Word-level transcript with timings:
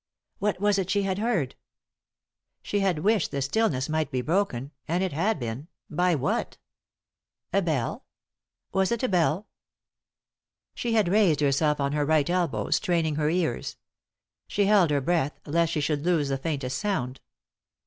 What 0.39 0.59
was 0.59 0.79
it 0.79 0.89
she 0.89 1.03
had 1.03 1.19
heard? 1.19 1.53
She 2.63 2.79
had 2.79 3.03
wished 3.03 3.29
the 3.29 3.39
stillness 3.39 3.87
might 3.87 4.09
be 4.09 4.23
broken; 4.23 4.71
and 4.87 5.03
it 5.03 5.13
had 5.13 5.37
been— 5.37 5.67
by 5.91 6.15
what? 6.15 6.57
A 7.53 7.61
bell? 7.61 8.05
Was 8.73 8.91
it 8.91 9.03
a 9.03 9.07
bell? 9.07 9.41
3i 9.41 9.43
9 9.43 9.43
iii^d 9.43 9.45
by 9.45 9.45
Google 9.93 9.93
THE 9.93 10.17
INTERRUPTED 10.17 10.73
KISS 10.73 10.81
She 10.81 10.93
had 10.93 11.07
raised 11.07 11.39
herself 11.41 11.79
on 11.79 11.91
her 11.91 12.05
right 12.07 12.29
elbow, 12.31 12.69
straining 12.71 13.15
her 13.17 13.29
ears. 13.29 13.77
She 14.47 14.65
held 14.65 14.89
her 14.89 15.01
breath, 15.01 15.39
lest 15.45 15.73
she 15.73 15.81
should 15.81 16.03
lose 16.03 16.29
the 16.29 16.37
faintest 16.39 16.79
sound. 16.79 17.21